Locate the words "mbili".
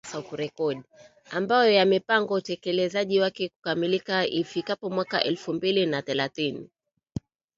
5.53-5.85